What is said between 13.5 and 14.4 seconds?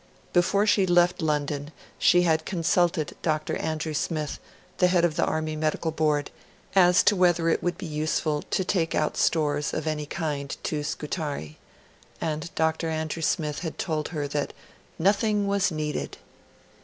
had told her